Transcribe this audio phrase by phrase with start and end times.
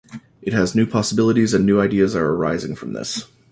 [0.41, 3.27] It has new possibilities and new ideas are arising from this.